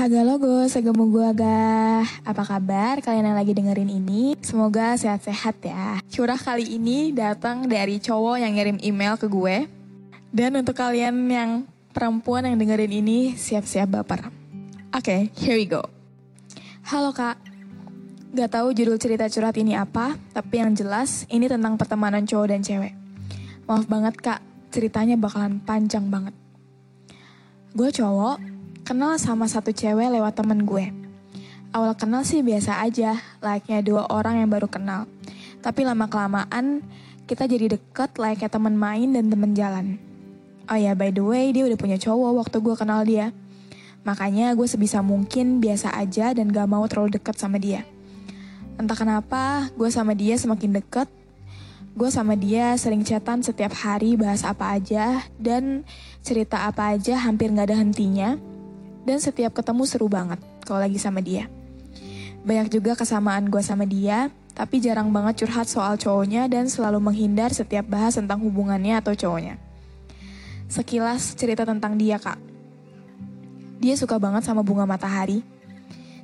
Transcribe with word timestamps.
Haga 0.00 0.24
logo, 0.24 0.64
segemu 0.64 1.12
gua 1.12 1.28
agak 1.28 2.24
Apa 2.24 2.40
kabar 2.48 3.04
kalian 3.04 3.20
yang 3.20 3.36
lagi 3.36 3.52
dengerin 3.52 4.00
ini? 4.00 4.32
Semoga 4.40 4.96
sehat-sehat 4.96 5.60
ya. 5.60 6.00
Curah 6.08 6.40
kali 6.40 6.72
ini 6.72 7.12
datang 7.12 7.68
dari 7.68 8.00
cowok 8.00 8.40
yang 8.40 8.56
ngirim 8.56 8.80
email 8.80 9.20
ke 9.20 9.28
gue. 9.28 9.68
Dan 10.32 10.56
untuk 10.56 10.72
kalian 10.80 11.12
yang 11.28 11.50
perempuan 11.92 12.48
yang 12.48 12.56
dengerin 12.56 12.96
ini, 12.96 13.36
siap-siap 13.36 13.92
baper. 13.92 14.32
Oke, 14.96 15.04
okay, 15.04 15.20
here 15.36 15.60
we 15.60 15.68
go. 15.68 15.84
Halo 16.88 17.12
kak, 17.12 17.36
Gak 18.32 18.56
tahu 18.56 18.72
judul 18.72 18.96
cerita 18.96 19.28
curhat 19.28 19.60
ini 19.60 19.76
apa, 19.76 20.16
tapi 20.32 20.64
yang 20.64 20.72
jelas 20.72 21.28
ini 21.28 21.44
tentang 21.44 21.76
pertemanan 21.76 22.24
cowok 22.24 22.48
dan 22.48 22.64
cewek. 22.64 22.96
Maaf 23.68 23.84
banget 23.84 24.16
kak, 24.16 24.40
ceritanya 24.72 25.20
bakalan 25.20 25.60
panjang 25.60 26.08
banget. 26.08 26.32
Gue 27.76 27.92
cowok, 27.92 28.59
kenal 28.90 29.14
sama 29.22 29.46
satu 29.46 29.70
cewek 29.70 30.10
lewat 30.18 30.34
temen 30.34 30.66
gue. 30.66 30.90
Awal 31.70 31.94
kenal 31.94 32.26
sih 32.26 32.42
biasa 32.42 32.82
aja, 32.82 33.22
layaknya 33.38 33.86
dua 33.86 34.10
orang 34.10 34.42
yang 34.42 34.50
baru 34.50 34.66
kenal. 34.66 35.06
Tapi 35.62 35.86
lama-kelamaan, 35.86 36.82
kita 37.30 37.46
jadi 37.46 37.78
deket 37.78 38.18
layaknya 38.18 38.50
temen 38.50 38.74
main 38.74 39.14
dan 39.14 39.30
temen 39.30 39.54
jalan. 39.54 39.94
Oh 40.66 40.74
ya, 40.74 40.98
by 40.98 41.14
the 41.14 41.22
way, 41.22 41.54
dia 41.54 41.70
udah 41.70 41.78
punya 41.78 42.02
cowok 42.02 42.42
waktu 42.42 42.56
gue 42.58 42.74
kenal 42.74 43.06
dia. 43.06 43.30
Makanya 44.02 44.58
gue 44.58 44.66
sebisa 44.66 45.06
mungkin 45.06 45.62
biasa 45.62 45.94
aja 45.94 46.34
dan 46.34 46.50
gak 46.50 46.66
mau 46.66 46.82
terlalu 46.90 47.14
deket 47.14 47.38
sama 47.38 47.62
dia. 47.62 47.86
Entah 48.74 48.98
kenapa, 48.98 49.70
gue 49.78 49.86
sama 49.86 50.18
dia 50.18 50.34
semakin 50.34 50.82
deket. 50.82 51.06
Gue 51.94 52.10
sama 52.10 52.34
dia 52.34 52.74
sering 52.74 53.06
chatan 53.06 53.46
setiap 53.46 53.70
hari 53.70 54.18
bahas 54.18 54.42
apa 54.42 54.74
aja, 54.74 55.22
dan 55.38 55.86
cerita 56.26 56.66
apa 56.66 56.90
aja 56.90 57.22
hampir 57.22 57.54
gak 57.54 57.70
ada 57.70 57.78
hentinya 57.78 58.34
dan 59.04 59.18
setiap 59.20 59.56
ketemu 59.56 59.82
seru 59.88 60.06
banget 60.08 60.40
kalau 60.64 60.80
lagi 60.80 61.00
sama 61.00 61.24
dia. 61.24 61.48
Banyak 62.40 62.72
juga 62.72 62.96
kesamaan 62.96 63.52
gue 63.52 63.60
sama 63.60 63.84
dia, 63.84 64.32
tapi 64.56 64.80
jarang 64.80 65.12
banget 65.12 65.44
curhat 65.44 65.68
soal 65.68 66.00
cowoknya 66.00 66.48
dan 66.48 66.68
selalu 66.68 67.00
menghindar 67.00 67.52
setiap 67.52 67.84
bahas 67.88 68.16
tentang 68.16 68.40
hubungannya 68.40 68.96
atau 68.96 69.12
cowoknya. 69.12 69.60
Sekilas 70.70 71.36
cerita 71.36 71.68
tentang 71.68 72.00
dia 72.00 72.16
kak. 72.16 72.40
Dia 73.80 73.96
suka 73.96 74.16
banget 74.16 74.44
sama 74.44 74.64
bunga 74.64 74.84
matahari. 74.88 75.44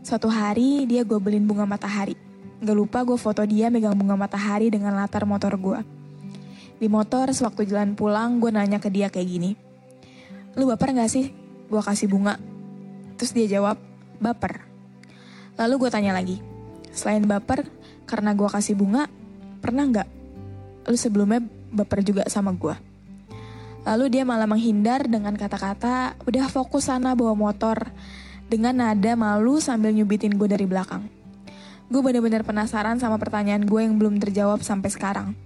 Suatu 0.05 0.29
hari 0.31 0.85
dia 0.89 1.03
gue 1.05 1.19
beliin 1.21 1.45
bunga 1.45 1.69
matahari. 1.69 2.17
Gak 2.63 2.77
lupa 2.77 3.05
gue 3.05 3.19
foto 3.21 3.45
dia 3.45 3.69
megang 3.69 3.97
bunga 3.97 4.17
matahari 4.17 4.73
dengan 4.73 4.97
latar 4.97 5.29
motor 5.29 5.53
gue. 5.57 5.81
Di 6.77 6.89
motor 6.89 7.33
sewaktu 7.33 7.69
jalan 7.69 7.97
pulang 7.97 8.41
gue 8.41 8.53
nanya 8.53 8.81
ke 8.81 8.89
dia 8.89 9.13
kayak 9.13 9.29
gini. 9.29 9.51
Lu 10.57 10.69
baper 10.69 10.97
gak 10.97 11.13
sih? 11.13 11.33
Gue 11.69 11.83
kasih 11.83 12.09
bunga 12.09 12.56
Terus 13.17 13.33
dia 13.33 13.59
jawab, 13.59 13.81
baper. 14.21 14.65
Lalu 15.57 15.89
gue 15.89 15.91
tanya 15.93 16.13
lagi, 16.13 16.41
selain 16.93 17.25
baper, 17.25 17.65
karena 18.05 18.37
gue 18.37 18.49
kasih 18.49 18.77
bunga, 18.77 19.09
pernah 19.61 19.89
nggak 19.89 20.09
lu 20.87 20.95
sebelumnya 20.95 21.43
baper 21.75 22.05
juga 22.07 22.23
sama 22.31 22.55
gue? 22.55 22.77
Lalu 23.87 24.05
dia 24.11 24.23
malah 24.27 24.51
menghindar 24.51 25.07
dengan 25.07 25.35
kata-kata, 25.35 26.19
udah 26.27 26.47
fokus 26.51 26.91
sana 26.91 27.15
bawa 27.15 27.39
motor, 27.39 27.91
dengan 28.51 28.75
nada 28.75 29.15
malu 29.15 29.63
sambil 29.63 29.95
nyubitin 29.95 30.35
gue 30.35 30.47
dari 30.51 30.67
belakang. 30.67 31.07
Gue 31.87 32.03
bener-bener 32.03 32.43
penasaran 32.43 32.99
sama 32.99 33.15
pertanyaan 33.15 33.63
gue 33.63 33.79
yang 33.79 33.95
belum 33.95 34.19
terjawab 34.19 34.63
sampai 34.63 34.91
sekarang. 34.91 35.39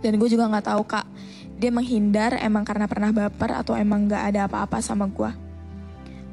Dan 0.00 0.16
gue 0.16 0.28
juga 0.28 0.48
gak 0.48 0.72
tahu 0.72 0.82
kak, 0.88 1.04
dia 1.60 1.68
menghindar 1.68 2.36
emang 2.40 2.64
karena 2.64 2.88
pernah 2.88 3.12
baper 3.12 3.56
atau 3.56 3.76
emang 3.76 4.08
gak 4.08 4.24
ada 4.32 4.48
apa-apa 4.48 4.80
sama 4.80 5.04
gue. 5.08 5.43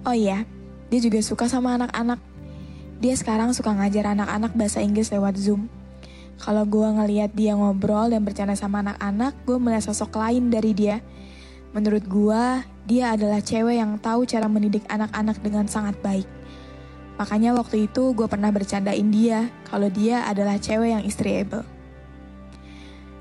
Oh 0.02 0.18
iya, 0.18 0.50
dia 0.90 0.98
juga 0.98 1.22
suka 1.22 1.46
sama 1.46 1.78
anak-anak. 1.78 2.18
Dia 3.02 3.14
sekarang 3.14 3.54
suka 3.54 3.70
ngajar 3.70 4.18
anak-anak 4.18 4.58
bahasa 4.58 4.82
Inggris 4.82 5.14
lewat 5.14 5.38
Zoom. 5.38 5.70
Kalau 6.42 6.66
gue 6.66 6.90
ngeliat 6.90 7.38
dia 7.38 7.54
ngobrol 7.54 8.10
dan 8.10 8.26
bercanda 8.26 8.58
sama 8.58 8.82
anak-anak, 8.82 9.38
gue 9.46 9.62
melihat 9.62 9.94
sosok 9.94 10.18
lain 10.18 10.50
dari 10.50 10.74
dia. 10.74 11.06
Menurut 11.78 12.02
gue, 12.10 12.44
dia 12.90 13.14
adalah 13.14 13.46
cewek 13.46 13.78
yang 13.78 14.02
tahu 14.02 14.26
cara 14.26 14.50
mendidik 14.50 14.82
anak-anak 14.90 15.38
dengan 15.46 15.70
sangat 15.70 15.94
baik. 16.02 16.26
Makanya 17.22 17.54
waktu 17.54 17.86
itu 17.86 18.18
gue 18.18 18.26
pernah 18.26 18.50
bercandain 18.50 19.06
dia 19.14 19.54
kalau 19.70 19.86
dia 19.94 20.26
adalah 20.26 20.58
cewek 20.58 20.98
yang 20.98 21.06
istriable. 21.06 21.62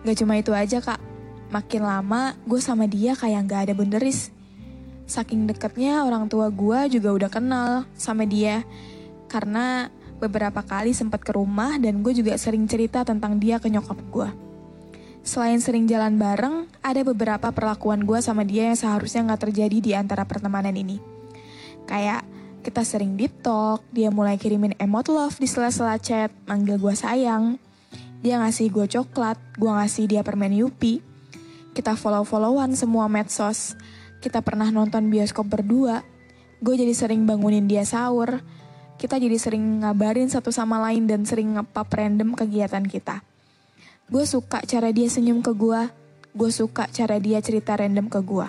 Gak 0.08 0.16
cuma 0.16 0.40
itu 0.40 0.56
aja 0.56 0.80
kak, 0.80 0.96
makin 1.52 1.84
lama 1.84 2.32
gue 2.48 2.60
sama 2.64 2.88
dia 2.88 3.12
kayak 3.12 3.44
gak 3.44 3.60
ada 3.68 3.74
bunderis. 3.76 4.32
Saking 5.10 5.50
deketnya 5.50 6.06
orang 6.06 6.30
tua 6.30 6.54
gue 6.54 6.86
juga 6.86 7.10
udah 7.10 7.30
kenal 7.34 7.70
sama 7.98 8.22
dia. 8.22 8.62
Karena 9.26 9.90
beberapa 10.22 10.62
kali 10.62 10.94
sempat 10.94 11.26
ke 11.26 11.34
rumah 11.34 11.82
dan 11.82 12.06
gue 12.06 12.14
juga 12.14 12.38
sering 12.38 12.62
cerita 12.70 13.02
tentang 13.02 13.42
dia 13.42 13.58
ke 13.58 13.66
nyokap 13.66 13.98
gue. 14.14 14.30
Selain 15.26 15.58
sering 15.58 15.90
jalan 15.90 16.14
bareng, 16.14 16.70
ada 16.78 17.02
beberapa 17.02 17.50
perlakuan 17.50 18.06
gue 18.06 18.22
sama 18.22 18.46
dia 18.46 18.70
yang 18.70 18.78
seharusnya 18.78 19.34
gak 19.34 19.50
terjadi 19.50 19.78
di 19.82 19.92
antara 19.98 20.22
pertemanan 20.22 20.78
ini. 20.78 21.02
Kayak 21.90 22.22
kita 22.62 22.86
sering 22.86 23.18
deep 23.18 23.42
talk, 23.42 23.82
dia 23.90 24.14
mulai 24.14 24.38
kirimin 24.38 24.78
emot 24.78 25.10
love 25.10 25.36
di 25.42 25.50
sela-sela 25.50 25.98
chat, 25.98 26.30
manggil 26.46 26.78
gue 26.78 26.94
sayang. 26.94 27.58
Dia 28.22 28.38
ngasih 28.38 28.70
gue 28.70 28.86
coklat, 28.86 29.42
gue 29.58 29.70
ngasih 29.74 30.06
dia 30.06 30.22
permen 30.22 30.54
Yupi. 30.54 31.02
Kita 31.74 31.98
follow-followan 31.98 32.78
semua 32.78 33.10
medsos 33.10 33.74
kita 34.20 34.44
pernah 34.44 34.68
nonton 34.68 35.08
bioskop 35.08 35.48
berdua. 35.48 36.04
Gue 36.60 36.76
jadi 36.76 36.92
sering 36.92 37.24
bangunin 37.24 37.64
dia 37.64 37.88
sahur. 37.88 38.44
Kita 39.00 39.16
jadi 39.16 39.40
sering 39.40 39.80
ngabarin 39.80 40.28
satu 40.28 40.52
sama 40.52 40.76
lain 40.76 41.08
dan 41.08 41.24
sering 41.24 41.56
ngepap 41.56 41.88
random 41.88 42.36
kegiatan 42.36 42.84
kita. 42.84 43.24
Gue 44.12 44.28
suka 44.28 44.60
cara 44.68 44.92
dia 44.92 45.08
senyum 45.08 45.40
ke 45.40 45.56
gue. 45.56 45.88
Gue 46.36 46.50
suka 46.52 46.84
cara 46.92 47.16
dia 47.16 47.40
cerita 47.40 47.74
random 47.74 48.12
ke 48.12 48.20
gue. 48.20 48.46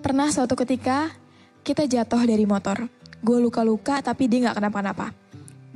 Pernah 0.00 0.32
suatu 0.32 0.54
ketika, 0.56 1.12
kita 1.66 1.84
jatuh 1.84 2.24
dari 2.24 2.46
motor. 2.46 2.88
Gue 3.20 3.42
luka-luka 3.42 4.00
tapi 4.00 4.30
dia 4.30 4.48
gak 4.48 4.62
kenapa-napa. 4.62 5.12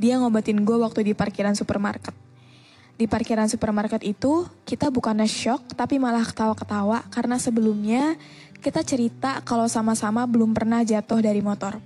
Dia 0.00 0.17
ngobatin 0.17 0.64
gue 0.64 0.76
waktu 0.81 1.10
di 1.10 1.12
parkiran 1.12 1.52
supermarket. 1.52 2.23
Di 2.94 3.11
parkiran 3.11 3.50
supermarket 3.50 4.06
itu, 4.06 4.46
kita 4.62 4.87
bukannya 4.87 5.26
shock 5.26 5.75
tapi 5.75 5.99
malah 5.99 6.23
ketawa-ketawa 6.23 7.02
karena 7.11 7.43
sebelumnya 7.43 8.14
kita 8.62 8.87
cerita 8.87 9.43
kalau 9.43 9.67
sama-sama 9.67 10.23
belum 10.31 10.55
pernah 10.55 10.87
jatuh 10.87 11.19
dari 11.19 11.43
motor. 11.43 11.82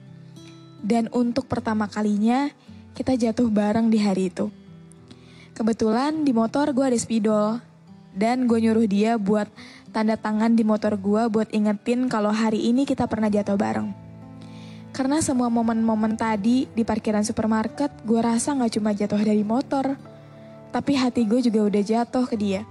Dan 0.84 1.08
untuk 1.10 1.48
pertama 1.48 1.88
kalinya, 1.88 2.52
kita 2.92 3.16
jatuh 3.16 3.48
bareng 3.48 3.88
di 3.88 3.98
hari 3.98 4.28
itu. 4.28 4.52
Kebetulan 5.56 6.28
di 6.28 6.30
motor 6.36 6.70
gue 6.76 6.86
ada 6.86 6.98
spidol, 7.00 7.58
dan 8.14 8.44
gue 8.44 8.58
nyuruh 8.62 8.84
dia 8.84 9.16
buat 9.16 9.48
tanda 9.90 10.14
tangan 10.14 10.54
di 10.54 10.62
motor 10.62 11.00
gue 11.00 11.26
buat 11.32 11.48
ingetin 11.50 12.06
kalau 12.12 12.30
hari 12.30 12.68
ini 12.68 12.84
kita 12.84 13.08
pernah 13.08 13.32
jatuh 13.32 13.56
bareng. 13.56 13.90
Karena 14.92 15.24
semua 15.24 15.48
momen-momen 15.48 16.20
tadi 16.20 16.68
di 16.70 16.82
parkiran 16.84 17.24
supermarket, 17.24 17.90
gue 18.04 18.20
rasa 18.20 18.54
gak 18.54 18.76
cuma 18.76 18.90
jatuh 18.94 19.20
dari 19.20 19.42
motor, 19.46 19.94
Tapi 20.68 20.92
hati 20.96 21.24
gue 21.24 21.40
juga 21.40 21.64
udah 21.64 21.82
jatuh 21.82 22.24
ke 22.28 22.36
dia. 22.36 22.62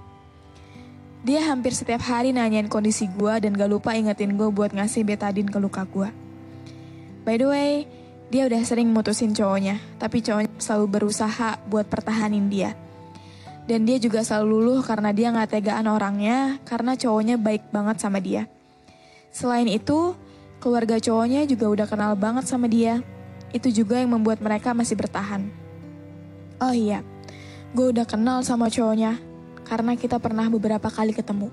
Dia 1.26 1.50
hampir 1.50 1.74
setiap 1.74 2.06
hari 2.06 2.30
nanyain 2.30 2.70
kondisi 2.70 3.10
gue 3.10 3.34
dan 3.42 3.50
gak 3.58 3.66
lupa 3.66 3.98
ingetin 3.98 4.38
gue 4.38 4.48
buat 4.54 4.70
ngasih 4.70 5.02
betadin 5.02 5.50
ke 5.50 5.58
luka 5.58 5.82
gue. 5.82 6.08
By 7.26 7.36
the 7.42 7.48
way, 7.50 7.72
dia 8.30 8.46
udah 8.46 8.62
sering 8.62 8.94
mutusin 8.94 9.34
cowoknya, 9.34 9.82
tapi 9.98 10.22
cowoknya 10.22 10.52
selalu 10.62 10.86
berusaha 10.86 11.58
buat 11.66 11.90
pertahanin 11.90 12.46
dia. 12.46 12.78
Dan 13.68 13.84
dia 13.84 13.98
juga 14.00 14.24
selalu 14.24 14.46
luluh 14.48 14.80
karena 14.80 15.10
dia 15.12 15.34
gak 15.34 15.58
tegaan 15.58 15.90
orangnya, 15.90 16.62
karena 16.62 16.94
cowoknya 16.94 17.36
baik 17.36 17.68
banget 17.74 17.98
sama 17.98 18.22
dia. 18.22 18.46
Selain 19.34 19.66
itu, 19.66 20.14
keluarga 20.62 21.02
cowoknya 21.02 21.44
juga 21.50 21.66
udah 21.66 21.86
kenal 21.90 22.12
banget 22.14 22.46
sama 22.46 22.70
dia. 22.70 23.02
Itu 23.50 23.74
juga 23.74 23.98
yang 23.98 24.14
membuat 24.14 24.38
mereka 24.38 24.70
masih 24.72 24.94
bertahan. 24.94 25.50
Oh 26.62 26.72
iya, 26.72 27.02
gue 27.76 27.86
udah 27.92 28.08
kenal 28.08 28.40
sama 28.44 28.72
cowoknya, 28.72 29.20
karena 29.68 29.92
kita 29.98 30.16
pernah 30.16 30.48
beberapa 30.48 30.88
kali 30.88 31.12
ketemu. 31.12 31.52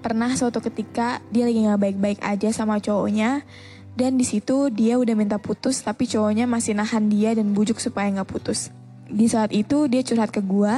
Pernah 0.00 0.32
suatu 0.38 0.62
ketika 0.62 1.18
dia 1.28 1.44
lagi 1.50 1.66
gak 1.66 1.80
baik-baik 1.82 2.18
aja 2.22 2.54
sama 2.54 2.78
cowoknya, 2.78 3.42
dan 3.98 4.14
di 4.14 4.24
situ 4.24 4.70
dia 4.70 4.96
udah 4.96 5.12
minta 5.18 5.36
putus 5.36 5.82
tapi 5.82 6.06
cowoknya 6.06 6.46
masih 6.46 6.78
nahan 6.78 7.10
dia 7.10 7.34
dan 7.34 7.50
bujuk 7.52 7.82
supaya 7.82 8.08
gak 8.14 8.30
putus. 8.30 8.70
Di 9.10 9.26
saat 9.26 9.50
itu 9.50 9.90
dia 9.90 10.06
curhat 10.06 10.30
ke 10.30 10.38
gue, 10.38 10.74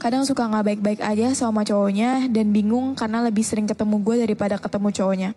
kadang 0.00 0.24
suka 0.24 0.48
gak 0.48 0.64
baik-baik 0.64 1.00
aja 1.04 1.36
sama 1.36 1.60
cowoknya 1.62 2.26
dan 2.32 2.50
bingung 2.56 2.96
karena 2.96 3.20
lebih 3.20 3.44
sering 3.44 3.68
ketemu 3.68 4.00
gue 4.00 4.16
daripada 4.24 4.56
ketemu 4.56 4.88
cowoknya. 4.90 5.30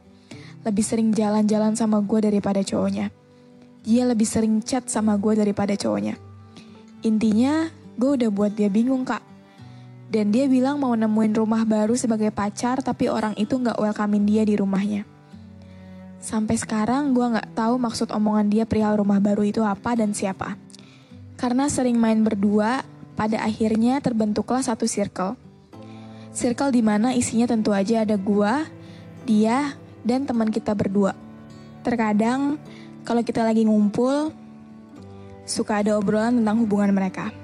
Lebih 0.63 0.85
sering 0.87 1.11
jalan-jalan 1.11 1.75
sama 1.75 1.99
gue 1.99 2.23
daripada 2.23 2.63
cowoknya. 2.63 3.11
Dia 3.83 4.07
lebih 4.07 4.23
sering 4.23 4.63
chat 4.63 4.87
sama 4.87 5.19
gue 5.19 5.35
daripada 5.35 5.75
cowoknya. 5.75 6.15
Intinya, 7.03 7.67
gue 7.97 8.09
udah 8.17 8.29
buat 8.33 8.51
dia 8.53 8.69
bingung 8.69 9.05
kak 9.05 9.33
dan 10.13 10.29
dia 10.29 10.45
bilang 10.45 10.77
mau 10.77 10.93
nemuin 10.93 11.33
rumah 11.41 11.65
baru 11.65 11.97
sebagai 11.97 12.29
pacar 12.29 12.85
tapi 12.85 13.09
orang 13.09 13.33
itu 13.33 13.57
gak 13.57 13.81
welcomein 13.81 14.29
dia 14.29 14.45
di 14.45 14.53
rumahnya. 14.53 15.09
Sampai 16.21 16.53
sekarang 16.53 17.17
gue 17.17 17.33
gak 17.33 17.57
tahu 17.57 17.81
maksud 17.81 18.13
omongan 18.13 18.45
dia 18.45 18.63
perihal 18.69 19.01
rumah 19.01 19.17
baru 19.17 19.41
itu 19.41 19.65
apa 19.65 19.97
dan 19.97 20.13
siapa. 20.13 20.53
Karena 21.33 21.65
sering 21.65 21.97
main 21.97 22.21
berdua, 22.21 22.85
pada 23.17 23.41
akhirnya 23.41 23.97
terbentuklah 24.05 24.61
satu 24.61 24.85
circle. 24.85 25.33
Circle 26.29 26.69
di 26.69 26.85
mana 26.85 27.17
isinya 27.17 27.49
tentu 27.49 27.73
aja 27.73 28.05
ada 28.05 28.13
gue, 28.13 28.53
dia, 29.25 29.73
dan 30.05 30.29
teman 30.29 30.53
kita 30.53 30.77
berdua. 30.77 31.17
Terkadang 31.81 32.61
kalau 33.01 33.25
kita 33.25 33.41
lagi 33.41 33.65
ngumpul, 33.65 34.29
suka 35.49 35.81
ada 35.81 35.97
obrolan 35.97 36.37
tentang 36.37 36.61
hubungan 36.61 36.93
mereka 36.93 37.42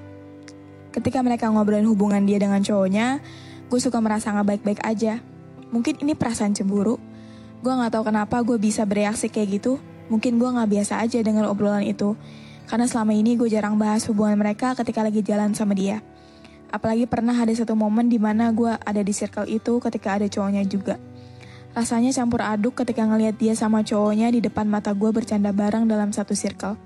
ketika 0.90 1.22
mereka 1.22 1.50
ngobrolin 1.50 1.86
hubungan 1.86 2.26
dia 2.26 2.42
dengan 2.42 2.62
cowoknya, 2.62 3.22
gue 3.70 3.80
suka 3.80 4.02
merasa 4.02 4.34
gak 4.34 4.48
baik-baik 4.58 4.82
aja. 4.82 5.22
Mungkin 5.70 6.02
ini 6.02 6.18
perasaan 6.18 6.58
cemburu. 6.58 6.98
Gue 7.62 7.74
gak 7.74 7.94
tahu 7.94 8.10
kenapa 8.10 8.42
gue 8.42 8.58
bisa 8.58 8.84
bereaksi 8.88 9.30
kayak 9.30 9.62
gitu. 9.62 9.78
Mungkin 10.10 10.42
gue 10.42 10.50
gak 10.50 10.70
biasa 10.70 11.02
aja 11.02 11.22
dengan 11.22 11.46
obrolan 11.50 11.86
itu. 11.86 12.18
Karena 12.70 12.86
selama 12.86 13.14
ini 13.14 13.38
gue 13.38 13.50
jarang 13.50 13.78
bahas 13.78 14.06
hubungan 14.10 14.38
mereka 14.38 14.74
ketika 14.78 15.02
lagi 15.02 15.22
jalan 15.26 15.54
sama 15.54 15.78
dia. 15.78 16.02
Apalagi 16.70 17.10
pernah 17.10 17.34
ada 17.34 17.50
satu 17.50 17.74
momen 17.74 18.14
di 18.14 18.22
mana 18.22 18.54
gue 18.54 18.70
ada 18.70 19.02
di 19.02 19.10
circle 19.10 19.50
itu 19.50 19.82
ketika 19.82 20.22
ada 20.22 20.30
cowoknya 20.30 20.62
juga. 20.70 21.02
Rasanya 21.74 22.14
campur 22.14 22.42
aduk 22.46 22.78
ketika 22.82 23.06
ngelihat 23.06 23.38
dia 23.38 23.54
sama 23.58 23.82
cowoknya 23.82 24.30
di 24.30 24.42
depan 24.42 24.70
mata 24.70 24.94
gue 24.94 25.10
bercanda 25.10 25.50
bareng 25.50 25.90
dalam 25.90 26.14
satu 26.14 26.38
circle. 26.38 26.78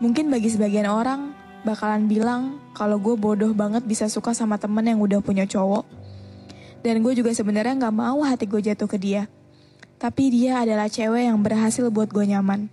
Mungkin 0.00 0.32
bagi 0.32 0.48
sebagian 0.52 0.88
orang, 0.88 1.32
bakalan 1.68 2.08
bilang 2.08 2.60
kalau 2.74 2.98
gue 2.98 3.14
bodoh 3.14 3.54
banget 3.54 3.86
bisa 3.86 4.10
suka 4.10 4.34
sama 4.34 4.58
temen 4.58 4.82
yang 4.82 4.98
udah 4.98 5.22
punya 5.22 5.46
cowok. 5.46 5.86
Dan 6.84 7.00
gue 7.00 7.14
juga 7.16 7.32
sebenarnya 7.32 7.88
gak 7.88 7.96
mau 7.96 8.20
hati 8.26 8.44
gue 8.44 8.60
jatuh 8.60 8.90
ke 8.90 8.98
dia. 9.00 9.30
Tapi 9.96 10.28
dia 10.28 10.60
adalah 10.60 10.90
cewek 10.90 11.30
yang 11.30 11.40
berhasil 11.40 11.88
buat 11.88 12.12
gue 12.12 12.28
nyaman. 12.28 12.68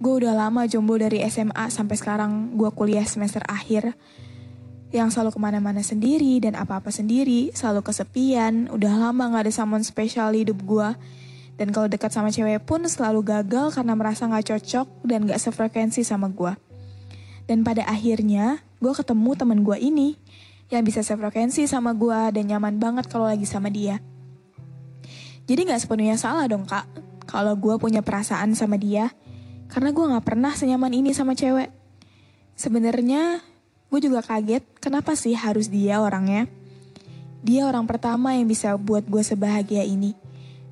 Gue 0.00 0.24
udah 0.24 0.32
lama 0.32 0.64
jomblo 0.64 0.96
dari 0.96 1.20
SMA 1.28 1.68
sampai 1.68 1.98
sekarang 2.00 2.56
gue 2.56 2.70
kuliah 2.72 3.04
semester 3.04 3.44
akhir. 3.44 3.92
Yang 4.94 5.18
selalu 5.18 5.30
ke 5.36 5.40
mana-mana 5.42 5.82
sendiri 5.84 6.40
dan 6.40 6.56
apa-apa 6.56 6.88
sendiri, 6.88 7.52
selalu 7.52 7.84
kesepian, 7.84 8.72
udah 8.72 9.10
lama 9.10 9.36
gak 9.36 9.44
ada 9.44 9.52
someone 9.52 9.84
spesial 9.84 10.32
di 10.32 10.48
hidup 10.48 10.64
gue. 10.64 10.88
Dan 11.60 11.68
kalau 11.68 11.86
dekat 11.86 12.16
sama 12.16 12.32
cewek 12.32 12.64
pun 12.64 12.80
selalu 12.88 13.20
gagal 13.28 13.76
karena 13.76 13.92
merasa 13.92 14.24
gak 14.24 14.56
cocok 14.56 14.88
dan 15.04 15.28
gak 15.28 15.42
sefrekuensi 15.42 16.00
sama 16.00 16.32
gue. 16.32 16.56
Dan 17.44 17.60
pada 17.60 17.84
akhirnya 17.84 18.63
gue 18.78 18.92
ketemu 18.92 19.30
temen 19.38 19.58
gue 19.62 19.76
ini 19.78 20.18
yang 20.72 20.82
bisa 20.82 21.04
sefrekuensi 21.04 21.68
sama 21.68 21.92
gue 21.92 22.40
dan 22.40 22.44
nyaman 22.48 22.80
banget 22.80 23.06
kalau 23.10 23.28
lagi 23.28 23.44
sama 23.44 23.68
dia. 23.68 24.00
Jadi 25.44 25.68
gak 25.68 25.84
sepenuhnya 25.84 26.16
salah 26.16 26.48
dong 26.48 26.64
kak 26.64 26.88
kalau 27.28 27.52
gue 27.58 27.76
punya 27.76 28.00
perasaan 28.00 28.56
sama 28.56 28.80
dia 28.80 29.12
karena 29.68 29.92
gue 29.92 30.04
gak 30.16 30.24
pernah 30.24 30.52
senyaman 30.56 30.92
ini 30.94 31.12
sama 31.12 31.36
cewek. 31.36 31.68
Sebenarnya 32.56 33.44
gue 33.92 34.00
juga 34.00 34.24
kaget 34.24 34.64
kenapa 34.80 35.12
sih 35.14 35.36
harus 35.36 35.68
dia 35.68 36.00
orangnya. 36.00 36.48
Dia 37.44 37.68
orang 37.68 37.84
pertama 37.84 38.32
yang 38.32 38.48
bisa 38.48 38.72
buat 38.80 39.04
gue 39.04 39.20
sebahagia 39.20 39.84
ini. 39.84 40.16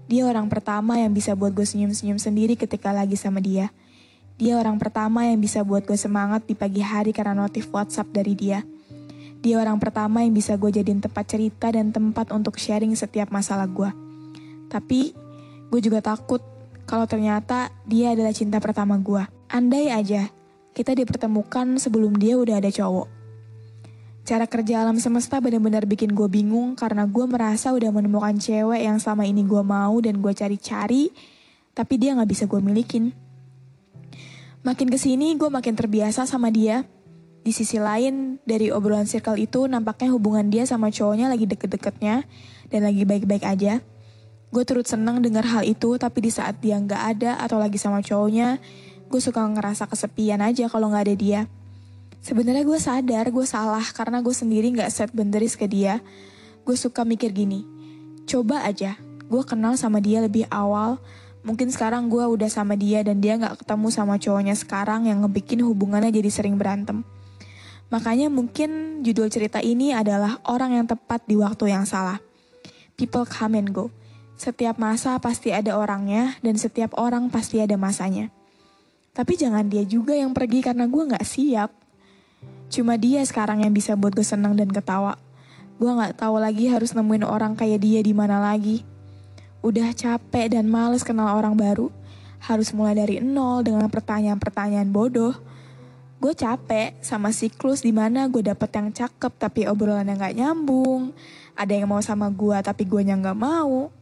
Dia 0.09 0.25
orang 0.25 0.49
pertama 0.49 0.97
yang 0.97 1.13
bisa 1.13 1.37
buat 1.37 1.53
gue 1.53 1.69
senyum-senyum 1.69 2.17
sendiri 2.17 2.57
ketika 2.57 2.97
lagi 2.97 3.15
sama 3.15 3.45
dia. 3.45 3.69
Dia 4.41 4.57
orang 4.61 4.81
pertama 4.81 5.29
yang 5.29 5.41
bisa 5.41 5.65
buat 5.65 5.85
gue 5.85 5.97
semangat 5.97 6.45
di 6.49 6.57
pagi 6.57 6.81
hari 6.81 7.13
karena 7.13 7.37
notif 7.37 7.69
WhatsApp 7.73 8.13
dari 8.13 8.33
dia. 8.33 8.65
Dia 9.43 9.59
orang 9.59 9.83
pertama 9.83 10.23
yang 10.23 10.33
bisa 10.33 10.55
gue 10.55 10.71
jadiin 10.71 11.03
tempat 11.03 11.27
cerita 11.27 11.69
dan 11.75 11.91
tempat 11.91 12.31
untuk 12.31 12.57
sharing 12.57 12.95
setiap 12.95 13.35
masalah 13.35 13.67
gue. 13.67 13.91
Tapi 14.71 15.13
gue 15.69 15.81
juga 15.83 15.99
takut 15.99 16.41
kalau 16.87 17.05
ternyata 17.11 17.75
dia 17.85 18.15
adalah 18.15 18.31
cinta 18.31 18.63
pertama 18.63 18.97
gue. 19.03 19.27
Andai 19.51 19.91
aja 19.91 20.31
kita 20.73 20.97
dipertemukan 20.97 21.77
sebelum 21.77 22.17
dia 22.17 22.41
udah 22.41 22.57
ada 22.57 22.73
cowok. 22.73 23.09
Cara 24.23 24.47
kerja 24.47 24.87
alam 24.87 25.03
semesta 25.03 25.43
benar-benar 25.43 25.85
bikin 25.85 26.15
gue 26.15 26.31
bingung 26.31 26.79
karena 26.79 27.05
gue 27.05 27.27
merasa 27.27 27.75
udah 27.75 27.91
menemukan 27.91 28.39
cewek 28.39 28.81
yang 28.81 29.03
selama 29.03 29.27
ini 29.27 29.43
gue 29.43 29.63
mau 29.67 29.99
dan 29.99 30.23
gue 30.23 30.31
cari-cari, 30.31 31.11
tapi 31.75 31.99
dia 31.99 32.15
gak 32.15 32.31
bisa 32.31 32.47
gue 32.47 32.63
milikin. 32.63 33.11
Makin 34.63 34.95
ke 34.95 34.99
sini 34.99 35.35
gue 35.35 35.51
makin 35.51 35.75
terbiasa 35.75 36.23
sama 36.23 36.51
dia. 36.55 36.87
Di 37.43 37.51
sisi 37.51 37.83
lain, 37.83 38.39
dari 38.47 38.71
obrolan 38.71 39.11
circle 39.11 39.35
itu 39.35 39.67
nampaknya 39.67 40.15
hubungan 40.15 40.47
dia 40.47 40.63
sama 40.63 40.95
cowoknya 40.95 41.27
lagi 41.27 41.51
deket-deketnya 41.51 42.23
dan 42.71 42.81
lagi 42.87 43.03
baik-baik 43.03 43.43
aja. 43.43 43.83
Gue 44.55 44.63
turut 44.63 44.87
senang 44.87 45.19
dengar 45.19 45.43
hal 45.43 45.67
itu, 45.67 45.99
tapi 45.99 46.23
di 46.23 46.31
saat 46.31 46.63
dia 46.63 46.79
nggak 46.79 47.03
ada 47.19 47.43
atau 47.43 47.59
lagi 47.59 47.83
sama 47.83 47.99
cowoknya, 47.99 48.63
gue 49.11 49.21
suka 49.21 49.43
ngerasa 49.43 49.91
kesepian 49.91 50.39
aja 50.39 50.71
kalau 50.71 50.95
nggak 50.95 51.05
ada 51.11 51.17
dia. 51.19 51.41
Sebenarnya 52.23 52.63
gue 52.63 52.79
sadar 52.79 53.27
gue 53.35 53.47
salah 53.49 53.83
karena 53.91 54.23
gue 54.23 54.31
sendiri 54.31 54.71
nggak 54.79 54.91
set 54.95 55.11
boundaries 55.11 55.59
ke 55.59 55.67
dia. 55.67 55.99
Gue 56.63 56.79
suka 56.79 57.03
mikir 57.03 57.35
gini, 57.35 57.67
coba 58.31 58.63
aja 58.63 58.95
gue 59.33 59.43
kenal 59.49 59.81
sama 59.81 59.97
dia 60.05 60.21
lebih 60.21 60.45
awal, 60.53 61.01
Mungkin 61.43 61.75
sekarang 61.75 62.07
gue 62.07 62.23
udah 62.23 62.47
sama 62.47 62.79
dia 62.79 63.03
dan 63.03 63.19
dia 63.19 63.35
gak 63.35 63.67
ketemu 63.67 63.91
sama 63.91 64.15
cowoknya 64.15 64.55
sekarang 64.55 65.11
yang 65.11 65.27
ngebikin 65.27 65.59
hubungannya 65.67 66.15
jadi 66.15 66.31
sering 66.31 66.55
berantem. 66.55 67.03
Makanya 67.91 68.31
mungkin 68.31 69.03
judul 69.03 69.27
cerita 69.29 69.59
ini 69.59 69.91
adalah 69.91 70.39
orang 70.47 70.79
yang 70.79 70.87
tepat 70.87 71.27
di 71.27 71.35
waktu 71.35 71.75
yang 71.75 71.83
salah. 71.83 72.23
People 72.95 73.27
come 73.27 73.59
and 73.59 73.75
go. 73.75 73.91
Setiap 74.39 74.79
masa 74.79 75.19
pasti 75.19 75.51
ada 75.51 75.75
orangnya 75.75 76.39
dan 76.47 76.55
setiap 76.55 76.95
orang 76.95 77.27
pasti 77.29 77.59
ada 77.59 77.75
masanya. 77.75 78.31
Tapi 79.13 79.37
jangan 79.37 79.67
dia 79.69 79.85
juga 79.85 80.17
yang 80.17 80.33
pergi 80.33 80.63
karena 80.65 80.87
gue 80.89 81.03
gak 81.11 81.27
siap. 81.27 81.71
Cuma 82.73 82.97
dia 82.97 83.21
sekarang 83.27 83.67
yang 83.67 83.75
bisa 83.75 83.93
buat 83.99 84.15
gue 84.17 84.25
senang 84.25 84.57
dan 84.57 84.73
ketawa. 84.73 85.19
Gue 85.77 85.91
gak 85.91 86.23
tahu 86.23 86.39
lagi 86.39 86.71
harus 86.71 86.95
nemuin 86.95 87.27
orang 87.27 87.59
kayak 87.59 87.83
dia 87.83 88.01
di 88.01 88.15
mana 88.15 88.41
lagi. 88.41 88.92
Udah 89.63 89.95
capek 89.95 90.59
dan 90.59 90.67
males 90.67 91.07
kenal 91.07 91.39
orang 91.39 91.55
baru. 91.55 91.87
Harus 92.43 92.75
mulai 92.75 92.99
dari 92.99 93.23
nol 93.23 93.63
dengan 93.63 93.87
pertanyaan-pertanyaan 93.87 94.91
bodoh. 94.91 95.39
Gue 96.19 96.35
capek 96.35 96.99
sama 96.99 97.31
siklus 97.31 97.87
di 97.87 97.95
mana 97.95 98.27
gue 98.27 98.43
dapet 98.43 98.75
yang 98.75 98.91
cakep 98.91 99.33
tapi 99.39 99.71
obrolannya 99.71 100.19
gak 100.19 100.35
nyambung. 100.35 101.15
Ada 101.55 101.79
yang 101.79 101.87
mau 101.87 102.03
sama 102.03 102.27
gue 102.35 102.59
tapi 102.59 102.83
gue 102.91 103.07
yang 103.07 103.23
gak 103.23 103.39
mau. 103.39 103.95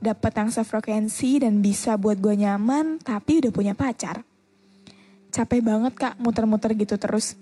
Dapet 0.00 0.32
yang 0.40 0.48
sefrekuensi 0.48 1.44
dan 1.44 1.60
bisa 1.60 2.00
buat 2.00 2.16
gue 2.16 2.40
nyaman 2.40 2.96
tapi 3.04 3.44
udah 3.44 3.52
punya 3.52 3.76
pacar. 3.76 4.24
Capek 5.28 5.60
banget 5.60 5.92
kak 5.92 6.14
muter-muter 6.16 6.72
gitu 6.72 6.96
terus. 6.96 7.36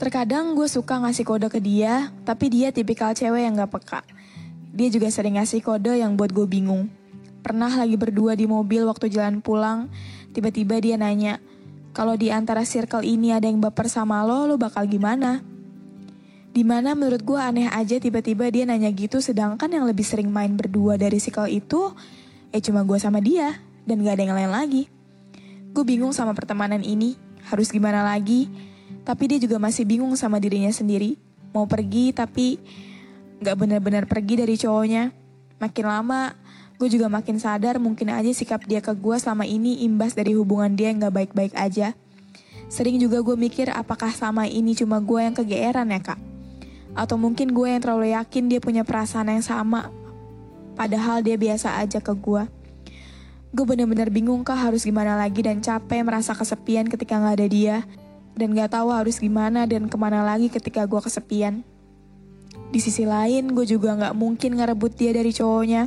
Terkadang 0.00 0.56
gue 0.56 0.66
suka 0.66 0.98
ngasih 1.00 1.28
kode 1.28 1.48
ke 1.52 1.62
dia, 1.62 2.10
tapi 2.26 2.50
dia 2.50 2.72
tipikal 2.74 3.12
cewek 3.12 3.46
yang 3.46 3.54
gak 3.54 3.72
peka. 3.72 4.00
Dia 4.74 4.90
juga 4.90 5.06
sering 5.06 5.38
ngasih 5.38 5.62
kode 5.62 5.94
yang 5.94 6.18
buat 6.18 6.34
gue 6.34 6.50
bingung. 6.50 6.90
Pernah 7.46 7.70
lagi 7.70 7.94
berdua 7.94 8.34
di 8.34 8.50
mobil 8.50 8.82
waktu 8.82 9.06
jalan 9.06 9.38
pulang, 9.38 9.86
tiba-tiba 10.34 10.82
dia 10.82 10.98
nanya, 10.98 11.38
Kalau 11.94 12.18
di 12.18 12.26
antara 12.34 12.66
circle 12.66 13.06
ini 13.06 13.30
ada 13.30 13.46
yang 13.46 13.62
baper 13.62 13.86
sama 13.86 14.26
lo, 14.26 14.50
lo 14.50 14.58
bakal 14.58 14.82
gimana? 14.90 15.46
Di 16.50 16.66
mana 16.66 16.98
menurut 16.98 17.22
gue 17.22 17.38
aneh 17.38 17.70
aja 17.70 18.02
tiba-tiba 18.02 18.50
dia 18.50 18.66
nanya 18.66 18.90
gitu 18.90 19.22
sedangkan 19.22 19.70
yang 19.70 19.86
lebih 19.86 20.02
sering 20.02 20.26
main 20.26 20.58
berdua 20.58 20.98
dari 20.98 21.22
circle 21.22 21.46
itu 21.46 21.94
eh 22.50 22.58
cuma 22.58 22.82
gue 22.82 22.98
sama 22.98 23.22
dia 23.22 23.62
dan 23.86 24.02
gak 24.02 24.18
ada 24.18 24.22
yang 24.26 24.34
lain 24.34 24.50
lagi. 24.50 24.82
Gue 25.70 25.86
bingung 25.86 26.10
sama 26.10 26.34
pertemanan 26.34 26.82
ini, 26.82 27.14
harus 27.46 27.70
gimana 27.70 28.02
lagi. 28.02 28.50
Tapi 29.06 29.30
dia 29.30 29.38
juga 29.38 29.62
masih 29.62 29.86
bingung 29.86 30.14
sama 30.18 30.42
dirinya 30.42 30.74
sendiri. 30.74 31.14
Mau 31.54 31.70
pergi 31.70 32.10
tapi 32.10 32.58
gak 33.44 33.60
benar-benar 33.60 34.08
pergi 34.08 34.40
dari 34.40 34.56
cowoknya. 34.56 35.12
Makin 35.60 35.84
lama, 35.84 36.32
gue 36.80 36.88
juga 36.88 37.12
makin 37.12 37.36
sadar 37.36 37.76
mungkin 37.76 38.08
aja 38.08 38.32
sikap 38.32 38.64
dia 38.64 38.80
ke 38.80 38.96
gue 38.96 39.16
selama 39.20 39.44
ini 39.44 39.84
imbas 39.84 40.16
dari 40.16 40.32
hubungan 40.32 40.72
dia 40.72 40.88
yang 40.88 41.04
gak 41.04 41.14
baik-baik 41.14 41.52
aja. 41.52 41.92
Sering 42.72 42.96
juga 42.96 43.20
gue 43.20 43.36
mikir 43.36 43.68
apakah 43.68 44.10
sama 44.10 44.48
ini 44.48 44.72
cuma 44.72 44.98
gue 44.98 45.20
yang 45.20 45.36
kegeeran 45.36 45.92
ya 45.92 46.00
kak? 46.00 46.20
Atau 46.96 47.20
mungkin 47.20 47.52
gue 47.52 47.68
yang 47.68 47.84
terlalu 47.84 48.16
yakin 48.16 48.48
dia 48.48 48.58
punya 48.64 48.82
perasaan 48.82 49.28
yang 49.28 49.44
sama, 49.44 49.92
padahal 50.72 51.20
dia 51.20 51.36
biasa 51.36 51.76
aja 51.78 52.00
ke 52.00 52.16
gue. 52.16 52.48
Gue 53.54 53.64
bener-bener 53.68 54.10
bingung 54.10 54.42
kah 54.42 54.58
harus 54.58 54.82
gimana 54.82 55.14
lagi 55.14 55.44
dan 55.44 55.62
capek 55.62 56.02
merasa 56.02 56.34
kesepian 56.34 56.90
ketika 56.90 57.20
gak 57.20 57.38
ada 57.38 57.46
dia. 57.46 57.76
Dan 58.34 58.50
gak 58.50 58.74
tahu 58.74 58.90
harus 58.90 59.22
gimana 59.22 59.62
dan 59.62 59.86
ke 59.86 59.94
mana 59.94 60.26
lagi 60.26 60.50
ketika 60.50 60.82
gue 60.90 60.98
kesepian. 60.98 61.62
Di 62.74 62.82
sisi 62.82 63.06
lain, 63.06 63.54
gue 63.54 63.66
juga 63.66 63.94
gak 63.94 64.14
mungkin 64.18 64.58
ngerebut 64.58 64.98
dia 64.98 65.14
dari 65.14 65.30
cowoknya. 65.30 65.86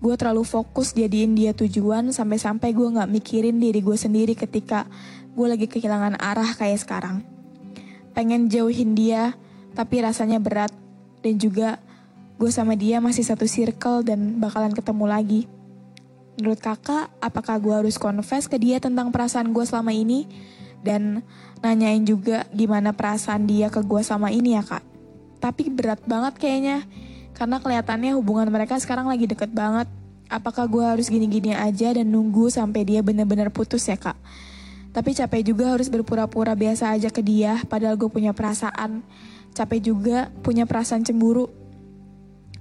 Gue 0.00 0.14
terlalu 0.16 0.44
fokus 0.44 0.96
jadiin 0.96 1.36
dia 1.36 1.52
tujuan 1.52 2.12
sampai-sampai 2.12 2.72
gue 2.72 2.88
gak 2.96 3.08
mikirin 3.08 3.60
diri 3.60 3.84
gue 3.84 3.96
sendiri 3.96 4.32
ketika 4.32 4.88
gue 5.36 5.46
lagi 5.48 5.68
kehilangan 5.68 6.16
arah 6.16 6.48
kayak 6.56 6.80
sekarang. 6.80 7.20
Pengen 8.16 8.48
jauhin 8.48 8.96
dia, 8.96 9.36
tapi 9.76 10.00
rasanya 10.00 10.40
berat. 10.40 10.72
Dan 11.24 11.40
juga 11.40 11.80
gue 12.36 12.50
sama 12.52 12.76
dia 12.76 13.00
masih 13.00 13.24
satu 13.24 13.44
circle 13.48 14.04
dan 14.04 14.38
bakalan 14.40 14.72
ketemu 14.72 15.04
lagi. 15.04 15.42
Menurut 16.40 16.58
kakak, 16.58 17.12
apakah 17.22 17.56
gue 17.60 17.74
harus 17.84 17.96
confess 18.00 18.48
ke 18.50 18.58
dia 18.58 18.82
tentang 18.82 19.12
perasaan 19.12 19.52
gue 19.54 19.64
selama 19.64 19.92
ini? 19.92 20.26
Dan 20.84 21.24
nanyain 21.64 22.04
juga 22.04 22.44
gimana 22.52 22.92
perasaan 22.92 23.48
dia 23.48 23.72
ke 23.72 23.80
gue 23.80 24.02
sama 24.04 24.28
ini 24.28 24.56
ya 24.56 24.64
kak. 24.64 24.93
Tapi 25.44 25.68
berat 25.68 26.00
banget 26.08 26.40
kayaknya. 26.40 26.88
Karena 27.36 27.60
kelihatannya 27.60 28.16
hubungan 28.16 28.48
mereka 28.48 28.80
sekarang 28.80 29.04
lagi 29.04 29.28
deket 29.28 29.52
banget. 29.52 29.84
Apakah 30.32 30.64
gue 30.64 30.80
harus 30.80 31.12
gini-gini 31.12 31.52
aja 31.52 31.92
dan 31.92 32.08
nunggu 32.08 32.48
sampai 32.48 32.88
dia 32.88 33.04
bener-bener 33.04 33.52
putus 33.52 33.84
ya 33.84 34.00
kak? 34.00 34.16
Tapi 34.96 35.12
capek 35.12 35.52
juga 35.52 35.76
harus 35.76 35.92
berpura-pura 35.92 36.56
biasa 36.56 36.96
aja 36.96 37.12
ke 37.12 37.20
dia, 37.20 37.60
padahal 37.68 38.00
gue 38.00 38.08
punya 38.08 38.32
perasaan. 38.32 39.04
Capek 39.52 39.92
juga 39.92 40.32
punya 40.40 40.64
perasaan 40.64 41.04
cemburu. 41.04 41.52